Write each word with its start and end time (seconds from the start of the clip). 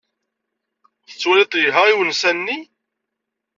Tettwalid-t 1.07 1.59
yelha 1.63 1.83
i 1.87 1.93
unsa-nni? 2.01 2.57